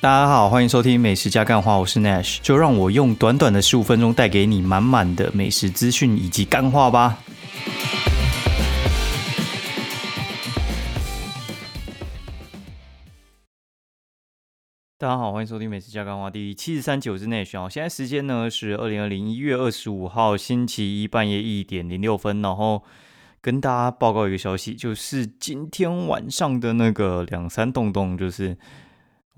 [0.00, 7.18] 大家好，欢迎收听美食加干话，我是 Nash，就让我用短短的十五分钟带给你满满的美食资讯以及干话吧。
[14.98, 17.68] 大家好，欢迎收听美食加干话第七十三集，我是 Nash 哦。
[17.68, 22.84] 现在时间呢是二零二零一月二十五号星期一半夜一点零六分，然后
[23.40, 28.56] 跟大家报告一个消息，就是今天晚上的那个两三栋栋，就是。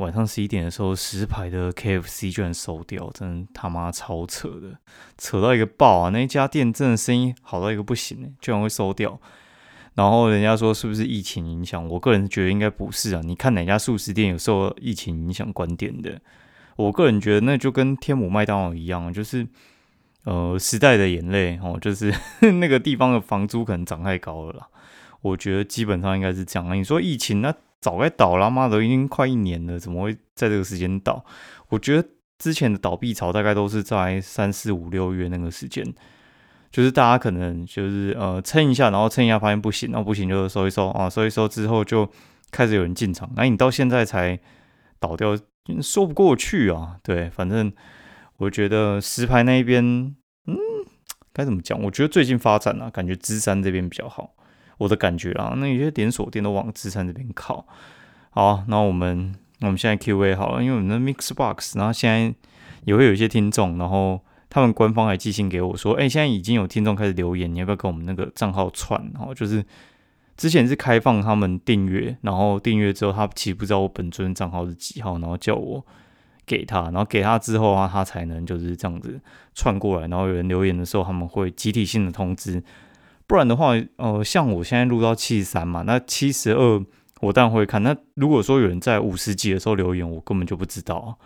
[0.00, 4.78] 晚上十一点的时候，十排的 KFC 居然收掉，真他妈超扯的，
[5.18, 6.08] 扯到一个爆啊！
[6.08, 9.20] 那家店真的生意好到一个不行哎，居然会收掉。
[9.94, 11.86] 然后人家说是不是疫情影响？
[11.86, 13.20] 我个人觉得应该不是啊。
[13.22, 16.18] 你看哪家素食店有受疫情影响关店的？
[16.76, 19.46] 我个人觉得那就跟天母麦当劳一样，就是
[20.24, 22.10] 呃时代的眼泪哦，就是
[22.58, 24.66] 那个地方的房租可能涨太高了啦。
[25.20, 26.74] 我觉得基本上应该是这样。
[26.74, 27.54] 你说疫情那？
[27.80, 31.24] 早该倒了，妈的，已经快一年了，怎么会在这个时间倒？
[31.70, 35.84] 我觉得之前的倒闭潮大概都是在三四五六月那个时间，
[36.70, 42.10] 就是大家可能就是呃撑一下，然后撑一下发现不行，然后不行就收一收啊，收一收之后就
[42.50, 44.38] 开始有人进场，那你到现在才
[44.98, 45.38] 倒掉，
[45.80, 46.98] 说不过去啊。
[47.02, 47.72] 对，反正
[48.36, 49.82] 我觉得石牌那一边，
[50.46, 50.56] 嗯，
[51.32, 51.80] 该怎么讲？
[51.82, 54.34] 我觉得最近发展啊，感觉芝山这边比较好。
[54.80, 57.66] 我的感觉啊，那有些连锁店都往资产这边靠。
[58.30, 62.34] 好，那我们我们现在 Q A 好了，因为我们的 Mix Box，然后现在
[62.86, 64.18] 也会有一些听众，然后
[64.48, 68.98] 他们官方还寄信给我说，哎，现在已经有听众开始留言，你要不要跟我们那个账号串？
[69.12, 69.62] 然后就是
[70.38, 75.84] 之前是开放他们订阅，然后订阅之后他其实不知道我本尊账号是几号，然后叫我
[76.46, 79.20] 给他，然后给他之后啊，他才能就是这样子
[79.54, 82.62] 串过来，然后有人留言的时候，他们会集体性的通知。
[83.30, 86.84] 不然的话，呃，像我现在录到七十三嘛，那七十二
[87.20, 87.80] 我当然会看。
[87.80, 91.16] 那如果说有人在五十集的时候留言，我根本就不知道。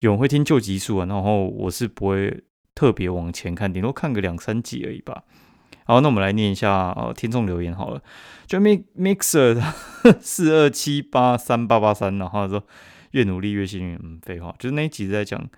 [0.00, 2.42] 有人会听旧集数啊，然后我是不会
[2.74, 5.22] 特别往前看，顶多看个两三集而已吧。
[5.84, 8.02] 好，那我们来念一下呃听众留言好了。
[8.48, 9.62] 就 mixer
[10.20, 12.64] 四二七八三八八三，然后说
[13.12, 13.96] 越努力越幸运。
[14.02, 15.48] 嗯，废话，就是那一集在讲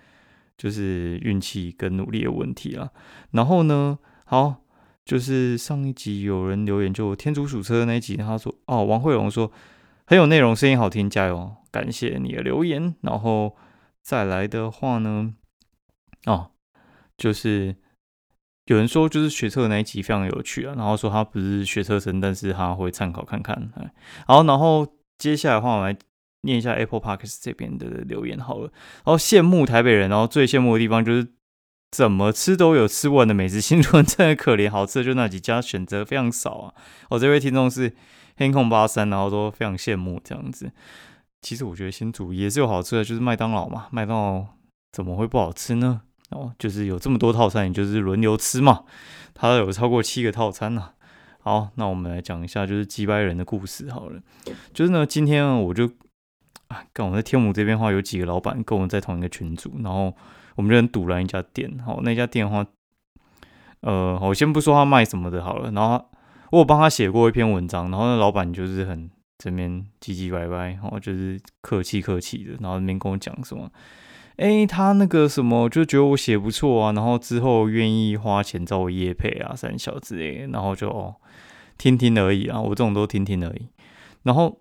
[0.58, 2.90] 就是运气跟努力的问题啊。
[3.30, 4.59] 然后呢，好。
[5.10, 9.50] 就是上一集有人留言，就天竺鼠车那一集，他说哦，王慧荣说
[10.06, 12.94] 很有内容，声音好听，加油，感谢你的留言。
[13.00, 13.56] 然后
[14.00, 15.34] 再来的话呢，
[16.26, 16.52] 哦，
[17.16, 17.74] 就是
[18.66, 23.72] 有人说就是学车的那一集非常有趣啊，然后说他不是学车生，但是他会参考看看。
[24.28, 24.86] 好，然后
[25.18, 25.98] 接下来的话，我来
[26.42, 28.70] 念一下 Apple Parks 这边的留言好了。
[29.04, 31.26] 然后羡慕台北人，然后最羡慕的地方就是。
[31.90, 36.74] 怎么吃都有吃不完的美食，新竹真的可怜，好吃的就那几家，选择非常少啊。
[37.08, 37.92] 我这位听众是
[38.36, 40.70] 天空八三，然后说非常羡慕这样子。
[41.42, 44.46] 其实我觉得新竹也是有好吃的，就是麦当劳嘛，麦当劳
[44.92, 46.02] 怎么会不好吃呢？
[46.30, 48.84] 哦，就是有这么多套餐，也就是轮流吃嘛。
[49.34, 50.90] 它有超过七个套餐呢。
[51.40, 54.20] 好，那我们来讲一下就是击败人的故事好了。
[54.72, 55.90] 就是呢，今天我就
[56.68, 60.14] 啊，跟我们在天母这边话，有几个老板跟我们在同一个群组，然后。
[60.60, 62.66] 我们就很堵拦一家店，好，那家店的话，
[63.80, 66.04] 呃，我先不说他卖什么的，好了，然后
[66.50, 73.70] 我有帮他写过一篇文章，然后那老板就是很这边唧唧歪歪，然后就是客气客气的，然后那边跟我讲什么，
[74.36, 81.16] 哎，他那个什么就觉得我写不错啊，然后之后愿意花钱找我叶配啊，三小之类的，然后就哦，
[81.78, 83.68] 听听而已啊，我这种都听听而已，
[84.24, 84.60] 然后。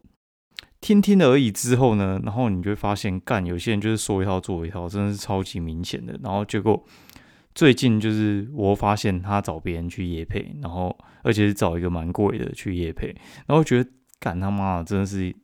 [0.81, 6.17] 听听而已之后呢，然后你就会发现，干有些人就是说一套做一套，真的是超级明显的。
[6.23, 6.81] 然后结果
[7.53, 13.13] 最近就是我发现他找别人去夜配，然后而且是找一个蛮贵的去夜配，
[13.45, 13.89] 然后觉得
[14.21, 15.35] 干他妈的真的是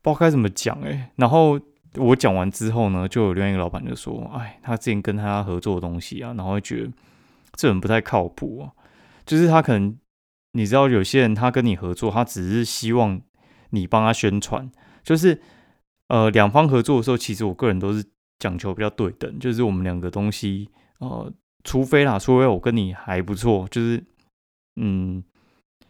[0.00, 1.10] 不知道该怎么讲哎。
[1.16, 1.60] 然后
[1.96, 6.90] 我讲完之后呢，就有另外一个老板就说：“哎，他之前跟他合作的东西啊，然后会觉得
[7.52, 8.72] 这人不太靠谱啊。
[9.26, 9.98] 就是他可能
[10.52, 13.20] 你知道，有些人他跟你合作，他只是希望。”
[13.70, 14.70] 你帮他宣传，
[15.02, 15.40] 就是
[16.08, 18.04] 呃两方合作的时候，其实我个人都是
[18.38, 20.68] 讲求比较对等，就是我们两个东西，
[20.98, 21.32] 呃，
[21.64, 24.02] 除非啦，除非我跟你还不错，就是
[24.76, 25.22] 嗯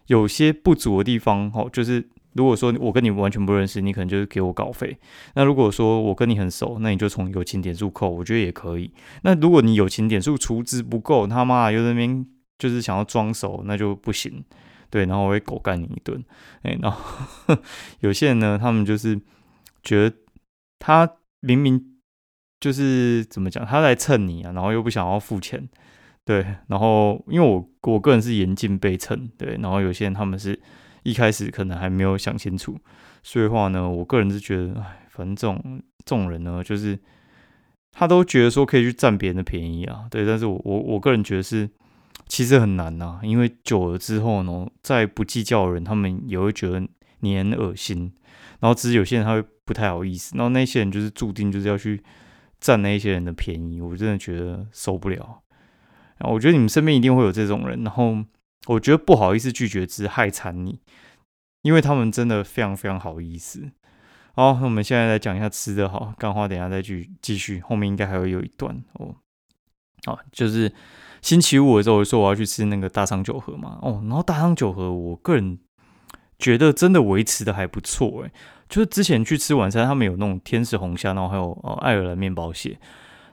[0.07, 4.97] 有些不足的地方，哦，就是如果说我跟你完全不认识，你可能就是给我稿费；
[5.35, 8.91] 那如果说我跟你很熟，那你就从友情点数扣，我觉得也可以。
[9.23, 12.25] 那如果你友情点数出资不够，他妈又那边
[12.59, 14.45] 就是想要装熟，那就不行。
[14.91, 16.25] 对，然后我会狗干你一顿，
[16.63, 16.99] 哎，然后
[18.01, 19.21] 有些人呢，他们就是
[19.83, 20.17] 觉得
[20.79, 21.99] 他明明
[22.61, 25.69] 就是怎么讲，他在蹭你啊，然后又不想要付钱，
[26.25, 30.59] 对，然后因为我我个人是严禁被蹭，对，然后有些人他们是
[31.03, 32.79] 一开始可能还没有想清楚，
[33.23, 36.99] 所以话呢，我个人是觉得，哎，反正这种这种人呢，就是
[37.93, 41.69] 他都觉得说可以去占别人的便宜啊，对，但是我我我个人觉得是
[42.29, 46.87] 其实很难呐，因为久了之后呢，再不计较的人，他们也会觉得
[47.21, 48.13] 你很恶心，
[48.61, 52.03] 然后只是有些人他会不太好意思，然后那些人就是注定就是要去
[52.61, 55.43] 占那些人的便宜，我真的觉得受不了。
[56.19, 58.17] 啊，我觉得你们身边一定会有这种人，然后
[58.67, 60.81] 我觉得不好意思拒绝，只是害惨你，
[61.63, 63.71] 因为他们真的非常非常好意思。
[64.35, 69.15] 好，那我们现在来讲一下吃的，好，干花，等下再继继续，后面应该还会有一段哦。
[70.05, 70.73] 好，就是
[71.23, 75.59] 星期五的时候，我说我要去吃那个大仓酒盒嘛，哦，然后大仓酒盒，我个人
[76.39, 78.33] 觉得真的维持的还不错，诶，
[78.69, 82.79] 就是之前去吃晚餐，他们有那种天使红虾，然后还有呃爱尔兰面包蟹。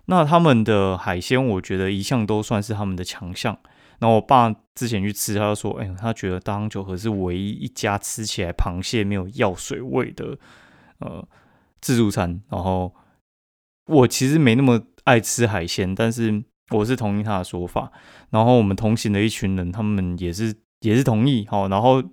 [0.07, 3.57] 那他们的海鲜，我觉得一向都算是他们的强项。
[3.97, 10.37] 然后我爸之前去吃，他就说：“哎，他觉得大昌酒盒是唯一一家吃起来螃蟹没有药水味的
[10.99, 11.25] 呃
[11.81, 12.93] 自助餐。”然后
[13.87, 17.91] 我其实没那么爱吃海鲜，但是我是同意他的说法。
[18.29, 21.45] 然后我们同行的一群人，他们也是也是同意。
[21.49, 22.03] 好，然后。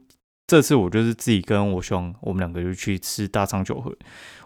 [0.44, 3.90] 这次我就是自己跟我兄，我们两个就去吃大仓酒盒。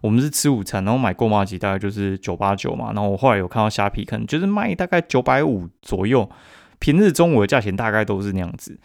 [0.02, 2.92] 我们是吃午餐，然后买购买级大概就是九八九嘛。
[2.92, 6.30] 然后我后来有看到虾皮，可能就是卖大概九百五左右。
[6.78, 8.78] 平日中午的价钱大概都是那样子。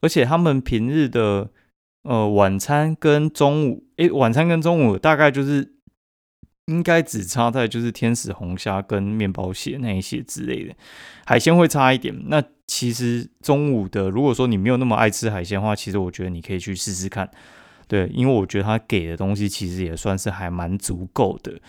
[0.00, 1.50] 而且他们平日的
[2.04, 5.74] 呃晚餐跟中午，诶，晚餐跟中午大概就是
[6.66, 10.74] 应该只差在就是天使红虾跟面包蟹那一些之类的，
[11.26, 12.14] 海鲜会差一点。
[12.28, 17.28] 那其实中午的，如果说你没有那么爱吃海鲜的话，其实我觉得你可以去试试看，
[17.88, 21.60] 对，因为我觉得他给的东西其实也算是还蛮足够的。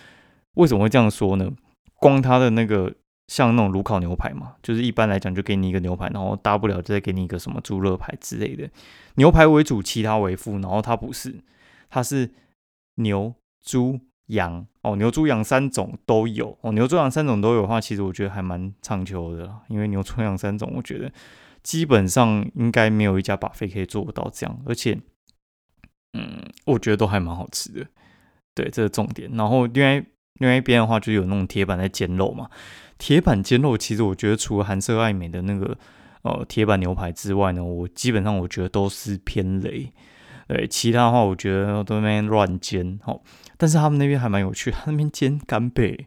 [0.54, 1.50] 为什么会这样说呢？
[1.96, 2.94] 光他的那个
[3.26, 8.70] 像那种炉烤牛排嘛，就是一般来讲就给你一个牛排，然后大不了再给你一个什么猪肋排之类的，
[9.16, 10.52] 牛排为主，其他为辅。
[10.60, 11.34] 然后它不是，
[11.90, 12.30] 它是
[12.94, 13.98] 牛、猪。
[14.26, 16.72] 羊哦，牛、猪、羊三种都有哦。
[16.72, 21.12] 牛、猪、羊三种都有的话，其实我觉得还蛮畅求的，因为牛、猪、羊三种，我觉得
[21.62, 24.98] 基本上应该没有一家把费可以做到这样，而且，
[26.12, 27.86] 嗯，我觉得都还蛮好吃的。
[28.54, 29.30] 对，这是重点。
[29.34, 30.04] 然后另外
[30.38, 32.48] 另外一边的话，就有那种铁板在煎肉嘛。
[32.96, 35.76] 铁板煎肉，其实我觉得除了韩式爱美的那个
[36.22, 39.92] 呃铁板牛排之外呢，我基本上我觉得都是偏雷。
[40.46, 43.20] 对，其他的话，我觉得都那边乱煎哦。
[43.64, 46.06] 但是他们那边还蛮有趣，他那边煎干贝，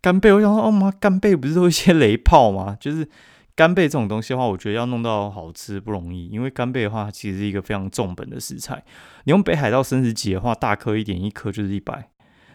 [0.00, 2.76] 干贝，我想说，哦妈，干贝不是都一些雷炮吗？
[2.82, 3.08] 就是
[3.54, 8.82] 干贝这种东西的话，我觉得要弄到好吃不容易，因为干贝的话，其实是一个非常重本的食材。
[9.22, 12.08] 你用北海道生食级的话，大颗一点，一颗就是一百。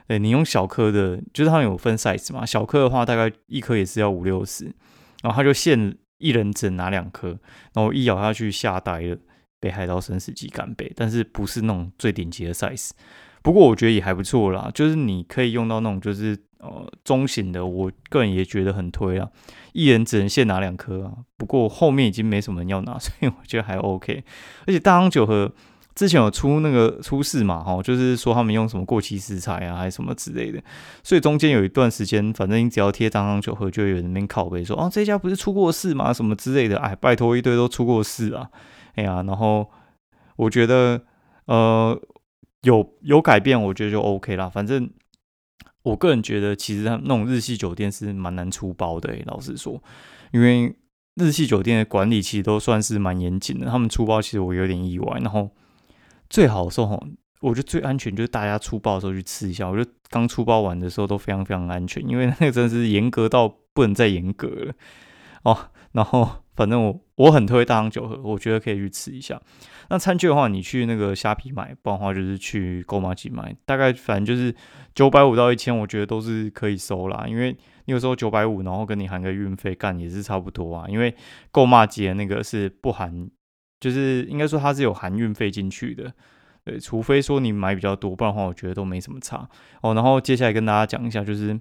[0.05, 4.65] 对，你用小颗的，就是它有分 size 嘛，小颗的话，大概一颗也是要五六十，
[5.23, 7.39] 然后他就限一人只拿两颗，
[7.73, 9.17] 然后一咬下去吓呆了。
[9.61, 12.89] 北海道生食级干贝，但是不是那种最顶级的 size。
[13.45, 19.29] 不过我觉得也还不错啦，就是你可以用到那种就是呃中型的，我个人也觉得很推啊。
[19.71, 24.23] 一人只能限拿两颗啊，不过后面已经没什么人要拿， 所以我觉得还 OK。
[24.65, 25.51] 而且大汤酒和
[25.93, 30.59] 之前有出那个出事嘛，哈，就是说他们用什么过期食材啊，还是什么之类的，
[31.03, 36.11] 所以中间有一段时间，反正你只要贴大汤酒盒，就有人边拷贝说，哦，这家不是出过事吗？
[36.11, 38.49] 什么之类的，哎，拜托一堆都出过事啊，
[38.95, 39.69] 哎呀，然后
[40.37, 41.03] 我觉得
[41.45, 42.01] 呃。
[42.65, 44.49] 有有改变，我觉得就 OK 啦。
[44.49, 44.89] 反正
[45.83, 49.15] 我个人觉得，其实他那种日系酒店是蛮难出包的。
[49.25, 49.81] 老实说，
[50.31, 50.75] 因为
[51.15, 53.67] 日系酒店的管理其实都算是蛮严谨的。
[53.67, 55.19] 他们出包其实我有点意外。
[55.19, 55.49] 然后
[56.29, 57.01] 最好的时候，
[57.41, 59.69] 我觉得最安全就是大家出包的时候去吃一下。
[59.69, 64.73] 我觉得刚出包完的时候都非常非常安全，因为那个真的是严格到不能再严格了
[65.43, 65.69] 哦。
[65.95, 69.41] 然后反正我我很推大洋酒盒，我觉得可以去吃一下。
[69.89, 74.53] 那餐具的话，你去那个虾皮买，不然的话就是去购买机买，大概反正就是
[74.93, 77.25] 九百五到一千，我觉得都是可以收啦。
[77.27, 80.85] 因为你有时候九百五，然后跟你含个运费干也是差不多啊。
[80.89, 81.15] 因为
[81.51, 83.29] 购买机的那个是不含，
[83.79, 86.11] 就是应该说它是有含运费进去的。
[86.65, 89.47] 对，除非说你买比较多，不然的话我觉得都没什么差
[89.81, 89.93] 哦。
[89.93, 91.57] 然后接下来跟大家讲一下，就是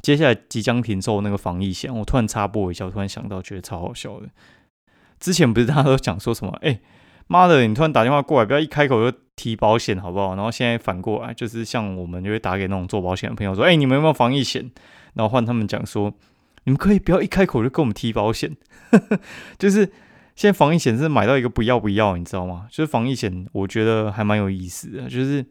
[0.00, 4.28] 接下来即将停售那个防疫险，我突然插播一下，我突然想到，觉得超好笑的。
[5.18, 6.80] 之前不是大家都讲说什么，哎。
[7.30, 7.66] 妈的！
[7.66, 10.34] 你突然打电话过来，不要一开口就提保险，好不好？
[10.34, 14.70] 然后现在反过来，就是像我们就会打给那种做保险的朋友说：“哎，你们有没有防疫险？”
[15.12, 16.14] 然后换他们讲说
[16.64, 18.56] ：“你们可以不要一开口就跟我们提保险。
[19.60, 19.84] ”就是
[20.36, 22.66] 现在防疫险是买到一个不要不要，你知道吗？
[22.70, 25.02] 就是防疫险，我觉得还蛮有意思的。
[25.02, 25.44] 就是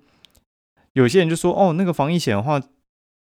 [0.94, 2.60] 有些人就说：“哦，那个防疫险的话，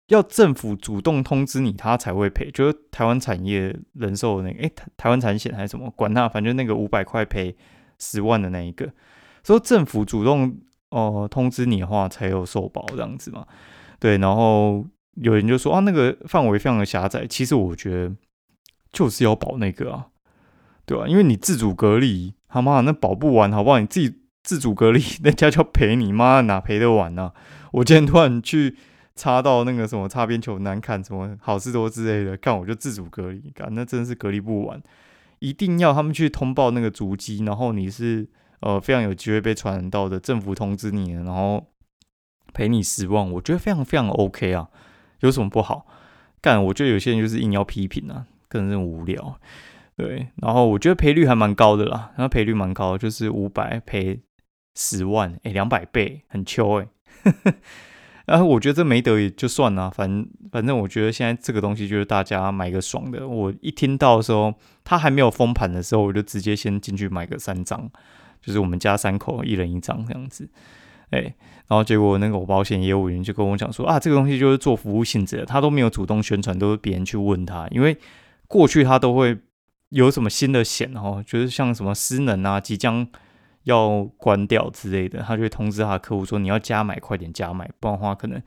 [0.09, 7.57] 要政府主动通知你，他才会赔。”就是台湾产业人寿那个，哎，台湾产险还是什么，管他，反正那个五百块赔。
[8.01, 8.89] 十万的那一个，
[9.43, 10.57] 说政府主动
[10.91, 13.45] 哦通知你的话才有受保这样子嘛？
[13.99, 17.27] 对，然后有人就说啊，那个范围非常的狭窄。
[17.27, 18.15] 其实我觉得
[18.93, 20.07] 就是要保那个啊，
[20.87, 21.09] 对吧？
[21.09, 23.81] 因为你自主隔离，他妈那保不完，好不好？
[23.81, 27.33] 你自己自主隔离， 人家就要赔你，妈哪赔得完呢？
[27.73, 28.77] 我今天突然去
[29.19, 34.81] 插到那个什么擦边球难看，什么好事多之类的，看我就自主隔离，干那真的是隔离不完，
[35.41, 38.29] 一定要他们去通报那个足迹，然后你是
[38.61, 41.67] 呃非常有机会被传染到的，政府通知你，然后
[42.55, 44.69] 赔你十万，我觉得非常非常 OK 啊，
[45.21, 45.87] 有什么不好？
[46.41, 49.41] 干，我觉得有些人就是硬要批评啊，个人无聊，
[49.97, 54.21] 对，然后我觉得赔率还蛮高的啦，然后赔率蛮高，就是五百赔
[54.77, 56.89] 十万，哎，两百倍，很秋哎。
[58.29, 63.27] 然后我觉得这没得也就算了，反正反正我觉得现在这个东西就是大家买个爽的。
[63.27, 64.53] 我一听到的时候，
[64.85, 67.91] 他还没有封盘的时候，我就直接先进去买个三张，
[68.43, 70.47] 就是我们家三口一人一张这样子。
[71.09, 71.21] 哎，
[71.69, 77.97] 然后结果那个保险业务员就跟我讲说啊，这个东西就是做服务性质的，他都没有主动宣传，都是别人去问他，因为
[78.47, 79.39] 过去他都会
[79.89, 83.09] 有什么新的险哦，就是像什么失能啊，即将。
[83.69, 88.43] 要关掉之类的，他就会通知他客户说：“你要加买，快点加买，不然的话可能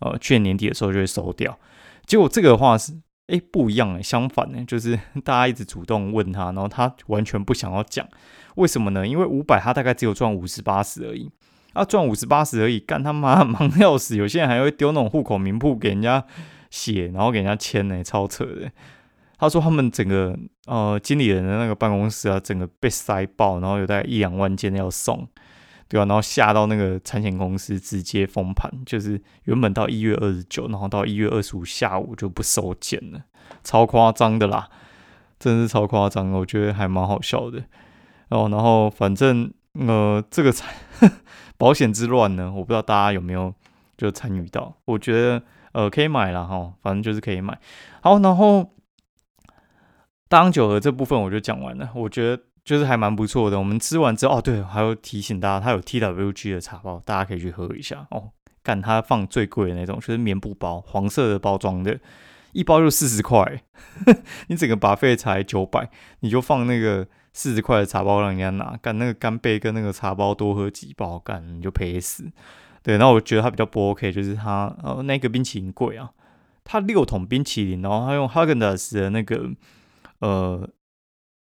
[0.00, 1.58] 呃去年年底的时候就会收掉。”
[2.06, 2.92] 结果这个的话是
[3.26, 8.06] 哎不一样哎，相反呢，就是大家一直主动问他，然后他完全不想要讲，
[8.54, 9.06] 为什么呢？
[9.06, 11.30] 因为五百他大概只有赚五十八十而已，
[11.72, 16.24] 啊赚五十八十而已，干他妈忙要死，有些人还会丢那种户口名簿给人家
[16.70, 18.70] 写，然后给人家签呢，超扯的。
[19.40, 25.26] 他说他们整个呃经理人的那个办公室啊，整个被塞爆，然后有大概一两万件要送，
[25.88, 26.04] 对吧？
[26.04, 33.22] 然后下到那个产险公司直接封盘，就是原本到一月二十九，然后到一月二十五下午就不收件了，
[33.64, 34.68] 超夸张的啦，
[35.38, 37.64] 真是超夸张，我觉得还蛮好笑的
[38.28, 38.46] 哦。
[38.50, 40.70] 然后反正呃这个产
[41.56, 43.54] 保险之乱呢，我不知道大家有没有
[43.96, 45.42] 就参与到，我觉得
[45.72, 47.58] 呃可以买了哈，反正就是可以买。
[48.02, 48.70] 好，然后。
[50.30, 53.58] 大酒和这部分我就讲完了，我觉得就是还蛮不错的。
[53.58, 58.30] 我们吃完之后，哦对，还要提醒大家，它有 T W G 的茶包，大家可以去喝一下哦。
[58.62, 61.98] 干它放最贵的那种，就是棉布包，黄色的包装的，
[62.52, 63.60] 一包就四十块，
[64.46, 72.30] 你整个把费才九百，你就放那个四十块的茶包让人家拿，干那个干杯跟那个茶包多喝几包，干你就赔死。
[72.84, 76.12] 对，那我觉得它比较不 OK，就是它呃那个冰淇淋贵啊，
[76.62, 79.50] 它六桶冰淇淋，然后它用 Hagendas 的那个。
[80.20, 80.68] 呃，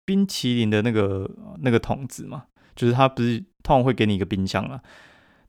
[0.04, 4.80] 冰淇淋的那个那个桶子嘛，就是他不是通常会给你一个冰箱啦。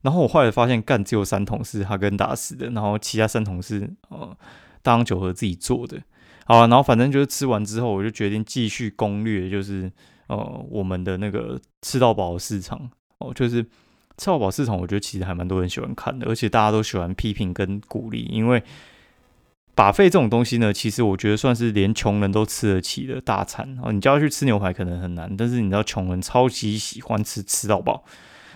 [0.02, 4.36] 然后我后来发现，干只有三桶是哈根达斯的，然后其他三桶是呃
[4.82, 6.02] 大洋酒和自己做的。
[6.44, 9.90] 好，然后反正就是吃完之后，我就决定继续攻略，就是
[10.26, 10.36] 呃
[10.68, 13.62] 我们的那个吃到饱市场哦，就是
[14.16, 18.62] 吃到饱市场，我觉得其实还蛮多人喜欢看的，而且大家都喜欢批评跟鼓励，因为。
[19.74, 23.90] 把费这种东西呢，其实我觉得算是连穷人都吃得起的大餐哦。
[23.90, 28.04] 你叫他去吃牛排可能很难，但是你知道穷人超级喜欢吃吃到饱，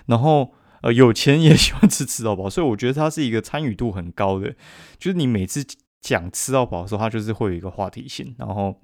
[0.07, 4.55] 然后呃有钱也喜欢吃吃到饱，所以我觉得它是一个参与度很高的。
[4.99, 5.65] 就是你每次
[6.03, 8.79] 讲吃到饱的时候，它就是会有一个话题性，然后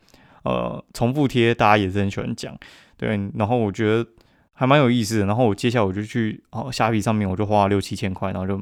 [0.45, 2.57] 呃重复贴大家也是很喜欢讲，
[2.97, 3.11] 对。
[3.35, 4.09] 然后我觉得
[4.53, 5.27] 还蛮有意思的。
[5.27, 8.59] 然后我接下来我就去哦虾皮上面我就花了六七千块，然后就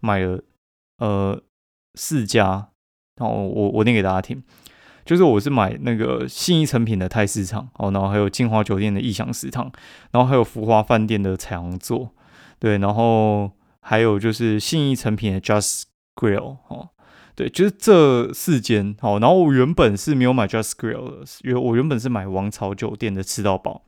[0.00, 0.42] 买了
[0.98, 1.40] 呃
[1.94, 2.70] 四家。
[3.16, 4.42] 然后我我念给大家听，
[5.04, 9.70] 就是我是买那个信义成品的泰市场哦，然后还有金华酒店的意享食堂，
[10.10, 12.10] 然后还有福华饭店的彩虹座，
[12.58, 16.90] 对，然后还有就是信义成品的 Just Grill 哦，
[17.34, 19.18] 对，就是这四间哦。
[19.20, 23.82] 然后我原本是没有买 Just Grill 的，因为我原本是买王朝酒店的吃到饱，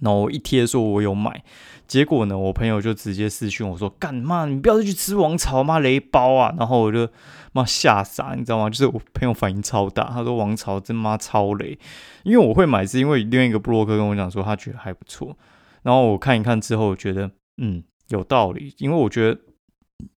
[0.00, 1.42] 然后我一贴说我有买。
[1.88, 4.44] 结果呢，我朋友就直接私讯我说：“干嘛？
[4.46, 7.08] 你不要再去吃王朝嘛雷包啊！”然后我就
[7.56, 8.68] 妈吓傻，你知道吗？
[8.68, 11.78] 就是我朋友反应超大，他说：“王朝真妈超雷。”
[12.24, 15.36] 因为我会买，是因为另外一个布洛克跟我讲说他觉得还不错。
[15.82, 19.40] 然后我看一看之后，觉得嗯有道理，因为我觉得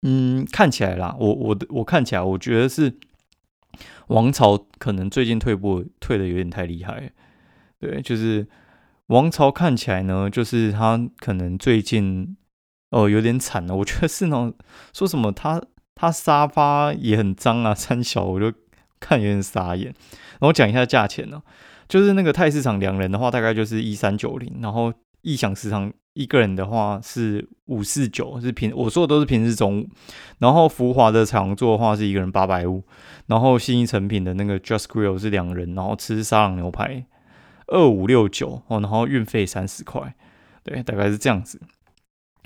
[0.02, 2.98] 嗯看起来啦，我我的我看起来，我觉得是
[4.08, 7.12] 王朝可能最近退步退的有点太厉害，
[7.78, 8.46] 对，就是。
[9.08, 12.36] 王朝看起来呢，就是他可能最近
[12.90, 13.76] 哦有点惨了。
[13.76, 14.52] 我觉得是那种
[14.92, 15.62] 说什么他
[15.96, 18.52] 他沙发也很脏啊， 三小我就
[19.00, 19.86] 看有点傻眼。
[20.38, 21.42] 然后讲一下价钱呢，
[21.88, 29.88] 就是那个泰市场两人的话大概就是一三九零，然后异想食堂一个人的话是五四九，是平我说的都是平日中午。
[30.38, 32.84] 然后福华的常座的话是一个人八百五，
[33.26, 37.06] 然后新一成品的那个 Just Grill 是两人，然后吃沙朗牛排。
[37.68, 40.14] 二五六九哦，然后运费三十块，
[40.62, 41.60] 对，大概是这样子。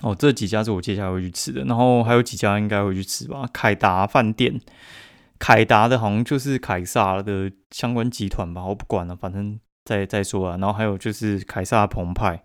[0.03, 3.47] 哦，这几家是我接下来会去吃的，然后还有几家应该会去吃吧。
[3.53, 4.59] 凯达饭店，
[5.39, 10.57] 凯达的好像就是凯撒的相关集团吧，我不管了，反正再再说啊。
[10.57, 12.43] 然后还有就是凯撒澎湃，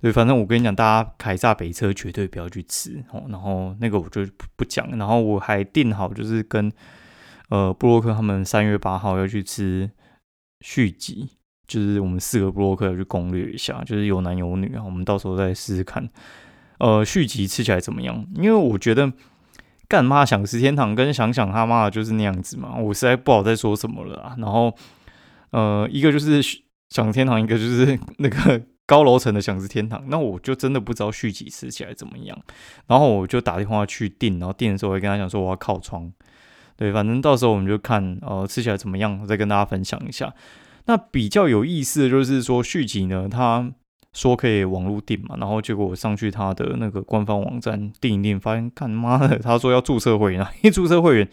[0.00, 3.22] 对，反正我跟你讲，大家凯撒北车绝对不要去吃哦。
[3.28, 6.72] 然后那个我就不不讲，然后我还定好就是跟
[7.48, 9.88] 呃布洛克他们三月八号要去吃
[10.62, 11.30] 续集，
[11.68, 16.10] 就是我们四个布洛克要去攻略一下，就是有男有女啊，我们到时候再试试看。
[16.78, 18.26] 呃，续集吃起来怎么样？
[18.36, 19.12] 因为我觉得
[19.88, 24.36] 干妈想吃天堂跟想想他妈的就是那样子嘛，我实在不好再说什么了啊。
[24.38, 24.72] 然后，
[25.50, 26.40] 呃，一个就是
[26.88, 30.04] 想天堂，一个就是 那个高楼层的想吃天堂。
[30.08, 32.38] 那我就真的不知道续集吃起来怎么样。
[32.86, 36.12] 然后我就打电话去订，然后订的时候我会跟他讲说我要靠窗。
[36.76, 40.32] 对，反正到时候我们就看呃吃起来怎么样，再跟大家分享一下。
[40.84, 43.72] 那比较有意思的就是说续集呢，它。
[44.18, 51.28] 说可以网络订嘛，然后结果我上去他的那个官方网站订一订，发现干妈的，他说要注册会员，一注册会员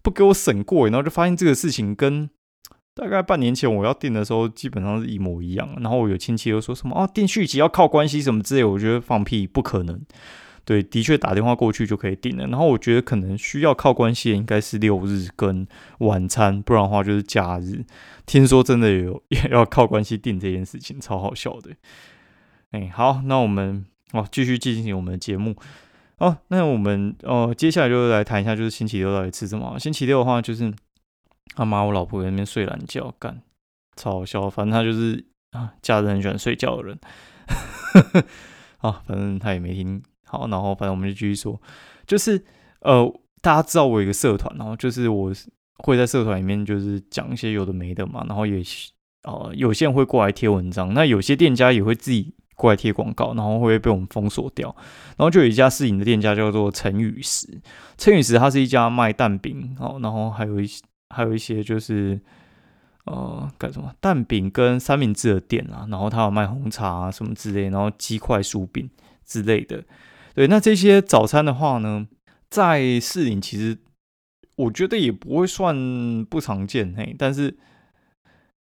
[0.00, 2.30] 不给我审过，然后就发现这个事情跟
[2.94, 5.68] 大概半年前我要订的时候基本上是一模一样。
[5.80, 10.00] 然后我有亲戚又说什么啊订续集要靠关系什么之类，我觉得放屁，不可能。
[10.64, 12.46] 对，的确打电话过去就可以订了。
[12.46, 15.66] 然后我觉得可能需要靠关系的应该是六日跟
[15.98, 17.84] 晚餐，不然的话就是假日。
[18.24, 19.20] 听说真的有
[19.50, 21.70] 要靠关系订这件事情，超好笑的。
[22.72, 25.54] 哎，好，那我们哦继续进行我们的节目
[26.16, 26.38] 哦。
[26.48, 29.78] 那我们哦接下来就来谈一下，就是星期六到底吃什么？
[29.78, 30.72] 星期六的话，就是
[31.54, 33.42] 他妈我老婆在那边睡懒觉，干
[33.94, 34.48] 超笑。
[34.48, 36.98] 反正他就是啊，家人很喜欢睡觉的人。
[38.80, 41.60] 啊，反正他也没听好，然后反正我们就继续说，
[42.06, 42.42] 就是
[42.80, 43.06] 呃，
[43.42, 45.30] 大家知道我有一个社团，然后就是我
[45.84, 48.62] 会在社团里面就是讲一些有的没的嘛，然后也
[49.24, 52.34] 呃有些人会过来贴文章，那有些店家也会自己。
[52.62, 54.72] 过来贴广告，然后会被我们封锁掉。
[55.16, 57.60] 然后就有一家试营的店家叫做陈宇石，
[57.98, 62.20] 陈宇石它是一家卖蛋饼哦，然后还有一些还有一些就是
[63.06, 68.88] 呃干什么蛋饼跟三明治的店啊，然后他有卖红茶啊什么之类，然后鸡块酥饼
[69.26, 69.82] 之类的。
[70.36, 72.06] 对，那这些早餐的话呢，
[72.48, 73.76] 在试饮其实
[74.54, 77.58] 我觉得也不会算不常见嘿，但是。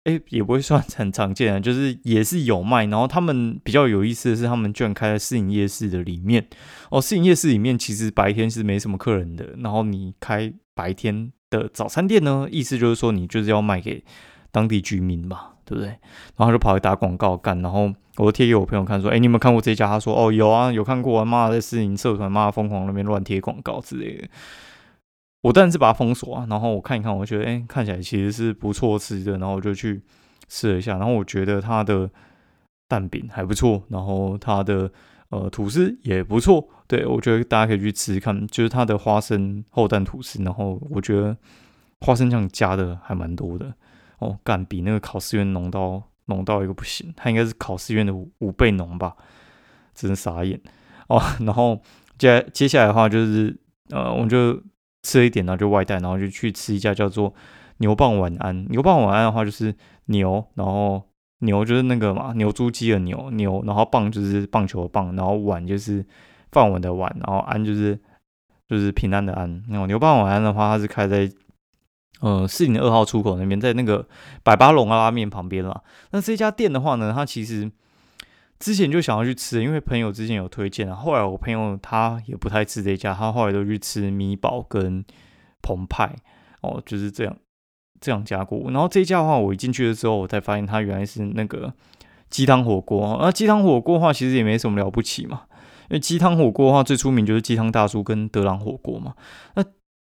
[0.05, 2.85] 哎，也不会算很常见啊，就是也是有卖。
[2.87, 6.45] 然后他们比较有意思的是，他们居然开在市营夜市的里面
[6.89, 7.01] 哦。
[7.01, 9.53] 市营夜市里面其实白天是没什么客人的。
[9.59, 14.03] 然后你开白天的早餐店呢，意思就是说你就是要卖给
[14.51, 15.87] 当地居民嘛，对不对？
[15.87, 15.99] 然
[16.39, 17.61] 后他就跑去打广告干。
[17.61, 24.27] 然后我贴给我朋友看，说：“哎，你有没有看过这家？”他说：“哦，有啊，有看过啊。”妈在市营社团，妈疯狂那边乱贴广告之类的。
[25.43, 30.01] 我当然是把它封锁啊，然后我看一看，我觉得哎，看起来其实是不错吃的，然后我就去
[30.47, 32.09] 试了一下，然后我觉得它的
[32.87, 34.89] 蛋饼还不错，然后它的
[35.31, 41.35] 呃吐司也不错，对我觉得大家可以去吃吃看，就是它的花生厚蛋吐司，然后我觉得
[41.99, 43.73] 花生酱加的还蛮多的。
[44.19, 49.13] 哦，干比那个考试院浓到浓到一个不行，它应该是考试院的五倍浓吧，
[49.93, 50.57] 真傻眼。
[51.09, 51.81] 哦，然后
[52.17, 53.53] 接接下来的话就是
[53.89, 54.57] 呃，我就。
[55.03, 57.33] 吃了一点，然后就外带，然后就去吃一家叫做
[57.77, 58.65] 牛蒡晚安。
[58.69, 61.03] 牛蒡晚安的话就是牛，然后
[61.39, 66.03] 牛就是那个嘛，牛猪鸡的牛牛，然后棒就是棒球的棒，然后碗就是
[66.51, 67.99] 饭碗的碗，然后安就是
[68.67, 69.63] 就是平安的安。
[69.69, 71.31] 然后牛蒡晚安的话，它是开在
[72.21, 74.07] 呃四零二号出口那边，在那个
[74.43, 75.81] 百八龙拉面旁边啦。
[76.11, 77.71] 那这家店的话呢，它其实。
[78.63, 80.95] 之前就想要去吃，因为朋友之前有推荐啊。
[80.95, 85.03] 后来我朋友他也不太吃这家，他后来都去吃米堡跟
[85.61, 86.15] 澎湃
[86.61, 87.35] 哦，就是这样
[87.99, 88.71] 这样加过。
[88.71, 91.73] 然后这家的话，我一进去的时候，我才发现它原来是那个
[92.29, 93.17] 鸡汤火锅。
[93.21, 95.41] 那鸡汤火锅的话，其实也没什么了不起嘛，
[95.89, 99.13] 因为鸡汤火锅的话，最出名就是鸡汤大叔跟德朗火锅嘛。
[99.55, 99.65] 那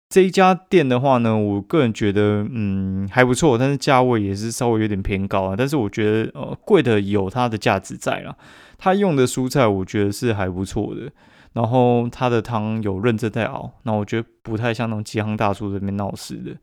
[0.09, 5.55] 这一家店的话呢，我个人觉得，嗯，还不错，但是价位也是稍微有点偏高啊。
[5.57, 8.35] 但是我觉得，呃，贵的有它的价值在啦。
[8.77, 11.11] 它用的蔬菜，我觉得是还不错的。
[11.53, 16.55] 然后它的汤有认真在熬，那我觉得不太像那种鸡汤大叔这边闹事的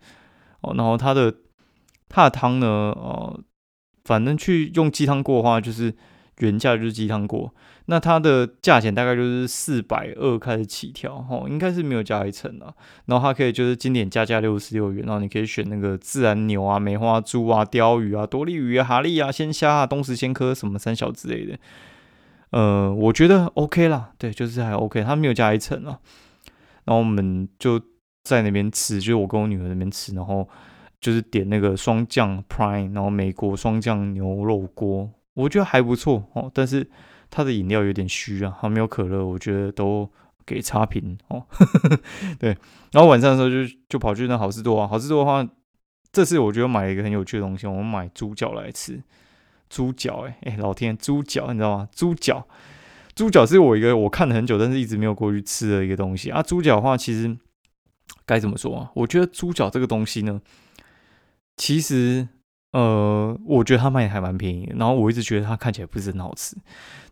[0.62, 0.72] 哦。
[0.76, 1.34] 然后它的
[2.08, 3.40] 它的汤呢，呃，
[4.04, 5.94] 反正去用鸡汤锅的话，就是
[6.38, 7.52] 原价就是鸡汤锅。
[7.86, 12.72] 那它的价钱大概就是四百二开始起跳，吼，应该是没有加一层啊。
[13.04, 21.58] 然后它可以就是经典加价六十六元，然后你可以选那个自然牛啊、梅花猪啊、鲷鱼啊、多利鱼啊、蛤蜊啊、鲜虾啊、东石鲜科什么三小之类的。
[22.52, 25.98] 呃，我觉得 OK 啦，对，就是还 OK，它没有加一层啊。
[26.84, 27.78] 然后我们就
[28.22, 30.48] 在那边吃，就是我跟我女儿那边吃，然后
[31.02, 36.88] 就是点那个双酱 Prime，然后美国双酱牛肉锅，我觉得还不错哦，但是。
[37.30, 40.10] 它的饮料有点虚啊，它没有可乐，我觉得都
[40.46, 41.46] 给差评哦。
[42.38, 42.56] 对，
[42.92, 45.46] 然后晚上的时候就就跑去那好事多啊，好事多的话，
[46.12, 49.02] 这次我觉得买了一个很有趣的东西，我们买猪脚来吃。
[49.68, 51.88] 猪脚，哎哎，老天，猪脚你知道吗？
[51.92, 52.46] 猪脚，
[53.14, 56.42] 猪脚是我一个我看了很久，但是一直没有过去吃的一个东西啊。
[56.42, 57.36] 猪脚的话，其实
[58.24, 58.90] 该怎么说啊？
[58.94, 60.40] 我觉得猪脚这个东西呢，
[61.56, 62.28] 其实。
[62.74, 66.56] 呃，我觉得它卖的还蛮便宜，然后我一直觉得它看起来不是很好吃，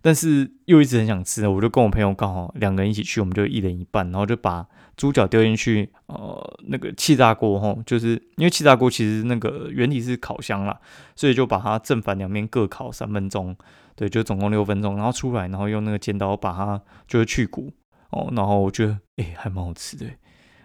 [0.01, 10.81] 但是又一直很想吃，我就跟我朋友刚好两个人一起去，我们就一人一半，然后就把猪脚丢进去，呃，那个气炸锅哈，就是因为气炸锅其实那个原理是烤箱啦，
[11.15, 13.57] 所以就把它正反两面各烤三分钟，
[13.95, 17.73] 对，就总共六分钟，然后出来，然后用那个尖刀把它就是去骨
[18.11, 20.07] 哦，然后我觉得哎还蛮好吃的，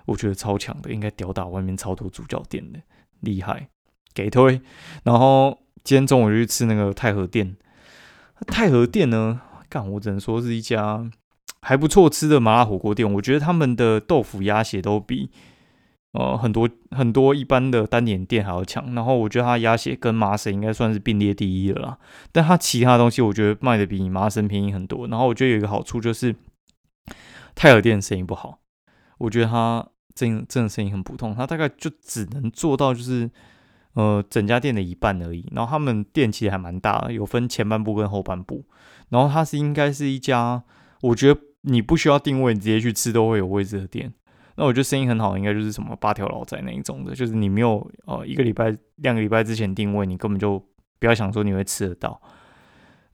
[0.07, 2.79] 我觉得超强的，应该吊打外面超多猪脚店的，
[3.19, 3.69] 厉害。
[4.17, 4.59] 给推，
[5.03, 7.55] 然后今天中午就去吃那个太和店。
[8.47, 11.07] 太和店呢，干我只能说是一家
[11.61, 13.13] 还不错吃的麻辣火锅店。
[13.13, 15.29] 我觉得他们的豆腐鸭血都比
[16.13, 18.95] 呃很多很多一般的单点店还要强。
[18.95, 21.97] 然后我觉得它鸭血跟麻绳应该算是并列第一了啦。
[22.31, 25.07] 但它其他东西我觉得卖的比麻绳便宜很多。
[25.07, 26.35] 然后我觉得有一个好处就是
[27.53, 28.59] 太和店生意不好，
[29.19, 31.35] 我觉得它真真的生意很普通。
[31.35, 33.29] 它大概就只能做到就是。
[33.97, 35.43] 呃，整家店的一半而已。
[35.51, 38.63] 然后他们店其实还蛮大的，有分前半部跟后半部。
[39.09, 40.61] 然后它是应该是一家，
[41.01, 44.13] 我觉得你不需要定位，你直接去吃都会有位置的店。
[44.55, 50.63] 那我觉得生意很好，应该就是什么八条老仔那一种的，就是你没有呃一个礼拜、两个礼拜之前定位，你根本就
[50.99, 52.21] 不要想说你会吃得到。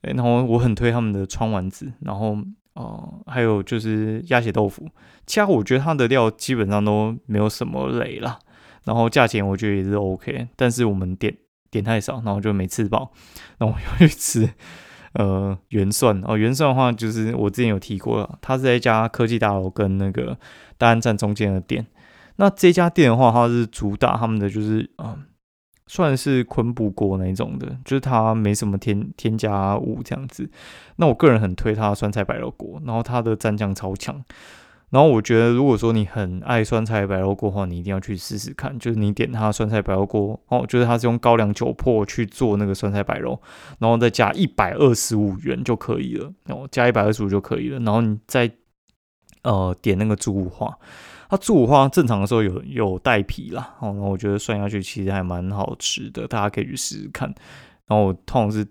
[0.02, 2.36] 然后我很推他们的川丸子，然后
[2.74, 4.86] 呃还有就是鸭血豆腐，
[5.26, 8.38] 其他我觉得它的料基本上都没有什么雷啦。
[8.84, 11.34] 然后价钱我觉得也是 OK，但是我们点
[11.70, 13.10] 点太少，然后就没吃饱。
[13.58, 14.50] 然后又去吃
[15.14, 20.36] 呃元算哦，元算的话就是我之前有提过了，它是在一家科技大楼跟那个
[20.76, 21.86] 大安站中间的店。
[22.36, 25.16] 那这家店的话，它是主打他们的就是啊，
[25.86, 30.50] 算是昆布锅那一种的，就是它没什么添添加物这样子。
[30.96, 34.22] 那我个人很推它的酸菜白肉锅，然后它的蘸酱超强。
[34.94, 38.78] 然后我觉得，如果说你很爱酸菜白肉锅的话，你一定要去试试看。
[38.78, 43.36] 就是你点它酸菜白肉锅哦，就是它是用高粱酒粕去做那个酸菜白肉，
[43.80, 47.80] 然后再加一百二十五元就可以了，然后加一百二十五就可以了。
[47.80, 48.48] 然后你再
[49.42, 50.72] 呃点那个猪五花，
[51.28, 57.28] 它猪五花正常的时候有有带皮啦，哦，我觉得涮下去其实还蛮好吃的，大家可以去试试看。
[57.88, 58.64] 然后我通常是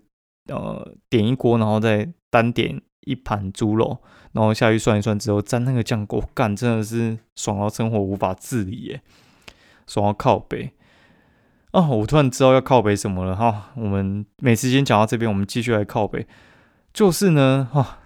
[0.48, 3.98] 呃点一锅，然后再单点一盘猪肉。
[4.32, 9.00] 然后下去涮一涮之后，蘸那个酱锅 干，真的是爽到生活无法自理耶！
[9.86, 10.72] 爽到靠背
[11.70, 11.82] 啊！
[11.88, 13.70] 我突然知道要靠背什么了哈。
[13.76, 16.26] 我们每次先讲到这边，我们继续来靠背。
[16.92, 17.98] 就是呢，哈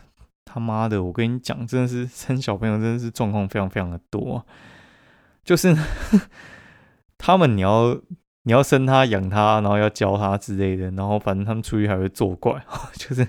[0.44, 4.44] 他妈的，我跟你讲，真的是生小朋友真的是状况非常非常的多。
[5.44, 5.74] 就是
[7.16, 7.98] 他们你要
[8.42, 12.62] 你要生他养他，然后要教他之类的，然后反正他们出去还会作怪，
[12.94, 13.26] 就是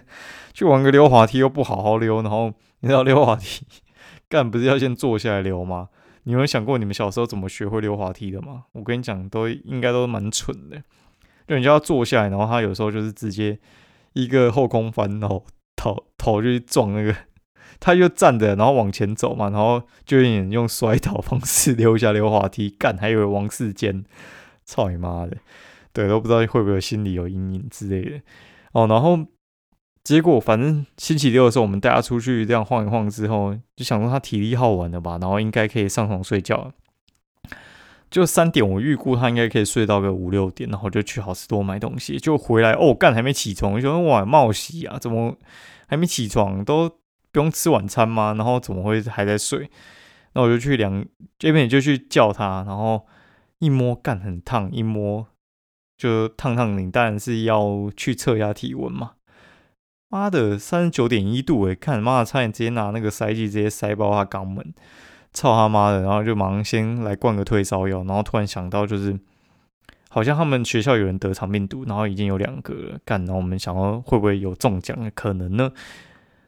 [0.59, 2.53] 去玩个溜滑梯又不好好溜，然后。
[2.81, 3.65] 你知道溜滑梯
[4.29, 5.89] 干不是要先坐下来溜吗？
[6.23, 8.63] 你有想过你们小时候怎么学会溜滑梯的吗？
[8.71, 10.77] 我跟你讲，都应该都蛮蠢的。
[11.45, 13.59] 就人家要坐下来，然后他有时候就是直接
[14.13, 15.45] 一个后空翻，然后
[15.75, 17.13] 头头就去撞那个，
[17.81, 24.05] 他就站着，然后往前走嘛，然后就有点用摔倒方式溜一下溜滑梯，干还以为王世坚，
[24.63, 25.35] 操你妈的，
[25.91, 28.21] 对，都不知道会不会心里有阴影之类的
[28.71, 29.19] 哦，然后。
[30.09, 36.73] 结果反正星期六的时候，我们带他出去这样晃一晃之后，就想说他体力耗完了吧，然后应该可以上床睡觉。
[38.09, 45.37] 就三点，我预估他应该可以睡到个五六点，然后就去好事多买东西，就回来哦，干还没起床，就说哇冒喜啊，怎么
[45.85, 46.65] 还没起床？
[46.65, 46.89] 都
[47.31, 48.33] 不用吃晚餐吗？
[48.35, 49.69] 然后怎么会还在睡？
[50.33, 51.05] 那我就去量
[51.37, 53.05] 这边，就去叫他，然后
[53.59, 55.27] 一摸干很烫，一摸
[55.95, 59.11] 就烫烫你当然是要去测一下体温嘛。
[60.09, 64.73] 妈的，三十九点一度诶，看妈的，差点直接拿那个塞剂直接塞爆他肛门，
[65.31, 66.01] 操他妈的！
[66.01, 69.17] 然后就马上先来灌个退烧药，然后突然想到就是，
[70.09, 75.71] 好像他们学校有人得肠病毒，然后已经有两个了，干，然后我们想要会不会有中奖的可能呢？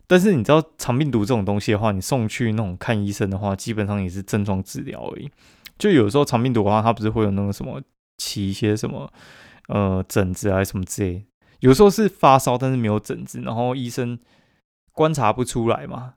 [0.08, 5.30] 但是你知道肠病毒这种东西的话，你送去那种看医生的话，基本上也是症状治疗而已。
[5.78, 7.80] 就有时候肠病毒的话，它不是会有那个什么
[8.18, 9.14] 起一些什么
[9.68, 11.26] 呃疹子啊什么之类。
[11.62, 14.20] 有时候是发烧，但是没有疹子，然后医生
[14.92, 16.16] 观察不出来嘛，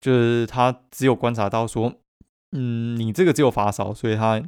[0.00, 1.92] 就是他只有观察到说，
[2.52, 4.42] 嗯，你这个只有发烧，所以他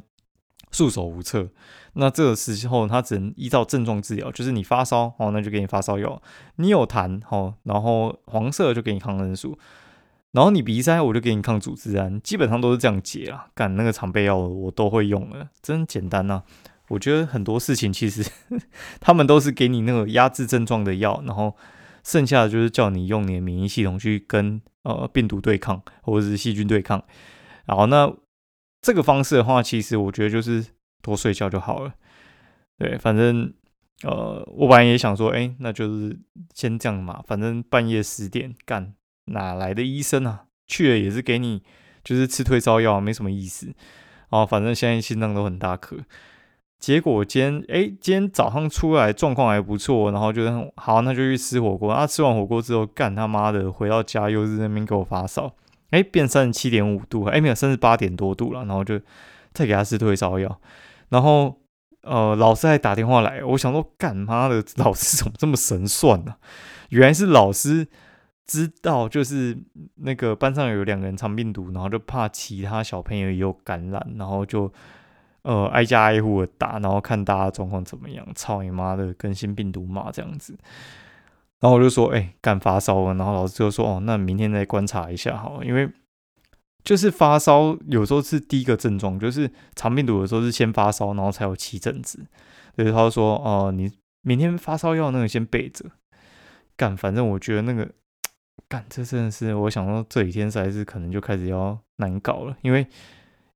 [0.71, 1.49] 束手无策。
[1.93, 6.21] 那这个时候他只能依照症状治疗，就是你发烧哦，那就给你发烧药；
[6.55, 9.57] 你有痰哦，然后黄色就给你抗生素；
[10.31, 12.21] 然后你鼻塞，我就给你抗组织胺。
[12.21, 13.47] 基本上都是这样解啊。
[13.53, 16.43] 干那个常备药我都会用了，真简单呐。
[16.91, 18.23] 我觉得很多事情其实
[18.99, 21.55] 他们都是给你那个压制症状的药，然后
[22.03, 27.03] 剩下的就是叫你用你的免疫系统去跟呃病毒对抗或者是细菌对抗。
[27.65, 28.11] 然后那
[28.81, 30.65] 这个方式的话，其实我觉得就是
[31.01, 31.93] 多睡觉就好了。
[32.77, 33.53] 对，反正
[34.03, 36.19] 呃我本来也想说，哎，那就是
[36.53, 37.23] 先这样嘛。
[37.25, 38.93] 反正半夜十点干
[39.25, 40.45] 哪来的医生啊？
[40.67, 41.63] 去了也是给你
[42.03, 43.73] 就是吃退烧药，没什么意思。
[44.29, 45.97] 哦，反正现在心脏都很大颗。
[46.81, 51.91] 结果今天哎，今天早上出来状况还不错，然后就是好，那就去吃火锅。
[51.91, 55.53] 啊，吃完火锅之后，干他妈的回到家又是那边给我发烧，
[55.91, 58.99] 哎，变三十七点五度，哎，没有三十八点多度了，然后就
[59.53, 60.59] 再给他吃退烧药。
[61.09, 61.55] 然后
[62.01, 66.33] 呃，老师还打电话来，我想说干妈的 老师怎么这么神算呢？
[66.89, 67.87] 原来是老师
[68.47, 69.55] 知道，就是
[69.97, 74.73] 那个班上有两个人长病毒，然后就怕其他小朋友也有感染，然后就。
[75.43, 78.23] 呃，挨家挨户的打，然后看大家状况怎么样。
[78.35, 80.55] 操你妈的，更新病毒嘛这样子。
[81.59, 83.15] 然后我就说，哎，干发烧了。
[83.15, 85.89] 然后老师就说，哦，那明天再观察一下好，因为
[86.83, 92.23] 就是发烧有时候是第一个症状，就是长病毒有时候是先发烧，然后才有起疹子。
[92.75, 95.85] 所以他就说，哦，你明天发烧药那个先备着。
[96.77, 97.89] 干，反正我觉得那个
[98.67, 102.85] 干，这真的是我想说这几天实在是可能就开始要难搞了，因为。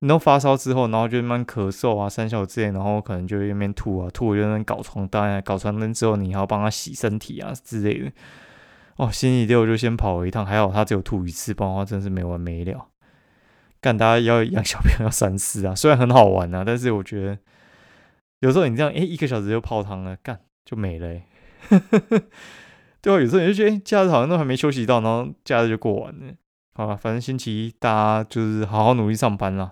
[0.06, 8.12] 你都发烧之后，然后就慢慢咳嗽啊、三小之类，然后可能就一边吐啊，吐就那搞床单啊，搞床单之后，你还要帮他洗身体啊之类的。
[8.98, 12.86] 哦，星期六就先跑了一趟，还好他只有吐一次，不然的话真是没完没了。
[13.82, 17.40] 干，大家要养小朋友要三思啊，虽然很好玩啊，但是我觉得
[18.42, 21.20] 有时候你这样，哎，一个小时就泡汤了，干就没了。
[23.02, 26.34] 对啊，有时候你就觉得假日好像都还没休息到，然后假日就过完了。
[26.76, 29.72] 好了，反正星期一大家就是好好努力上班啦。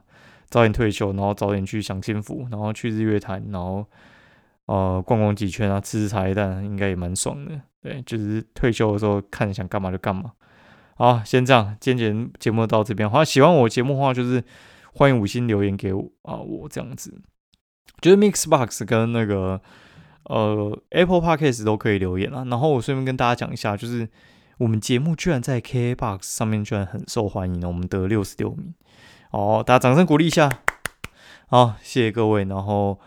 [0.54, 3.84] 早点退休，然后早点去享清福，然后去日月潭，然后
[4.68, 7.60] 呃逛逛几圈啊，吃吃茶叶蛋，应该也蛮爽的。
[7.82, 10.34] 对，就是退休的时候看想干嘛就干嘛。
[10.94, 13.10] 好，先这样，今天节目到这边。
[13.10, 14.44] 好，喜欢我节目的话，就是
[14.94, 17.20] 欢迎五星留言给我啊，我这样子，
[18.00, 19.60] 就是 Mixbox 跟那个
[20.26, 22.46] 呃 Apple Podcast 都可以留言啊。
[22.48, 24.08] 然后我顺便跟大家讲一下，就是
[24.60, 28.72] 我们节目居然在 KBox 上面居然很受欢迎呢，我们得六十六名。
[29.34, 30.48] 好，大家掌声鼓励一下。
[31.48, 32.44] 好，谢谢各位。
[32.44, 33.00] 然后，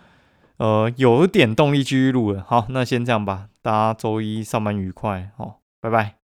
[0.57, 2.45] 呃，有点动力继续录了。
[2.45, 3.47] 好，那先这样吧。
[3.63, 5.31] 大家周一上班愉快。
[5.37, 6.26] 好，拜拜。